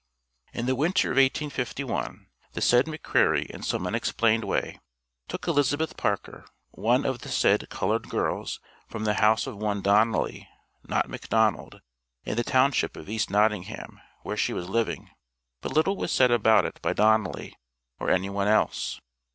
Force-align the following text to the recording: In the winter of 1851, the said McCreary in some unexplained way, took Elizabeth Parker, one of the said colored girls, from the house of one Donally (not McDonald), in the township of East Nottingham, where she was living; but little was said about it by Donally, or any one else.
In 0.51 0.65
the 0.65 0.73
winter 0.73 1.09
of 1.09 1.17
1851, 1.17 2.25
the 2.53 2.59
said 2.61 2.87
McCreary 2.87 3.45
in 3.45 3.61
some 3.61 3.85
unexplained 3.85 4.43
way, 4.45 4.79
took 5.27 5.47
Elizabeth 5.47 5.95
Parker, 5.95 6.43
one 6.71 7.05
of 7.05 7.19
the 7.19 7.29
said 7.29 7.69
colored 7.69 8.09
girls, 8.09 8.59
from 8.87 9.03
the 9.03 9.13
house 9.13 9.45
of 9.45 9.57
one 9.57 9.83
Donally 9.83 10.47
(not 10.83 11.07
McDonald), 11.07 11.81
in 12.25 12.35
the 12.35 12.43
township 12.43 12.95
of 12.97 13.09
East 13.09 13.29
Nottingham, 13.29 14.01
where 14.23 14.35
she 14.37 14.53
was 14.53 14.67
living; 14.67 15.11
but 15.61 15.71
little 15.71 15.95
was 15.97 16.11
said 16.11 16.31
about 16.31 16.65
it 16.65 16.81
by 16.81 16.93
Donally, 16.95 17.53
or 17.99 18.09
any 18.09 18.27
one 18.31 18.47
else. 18.47 18.99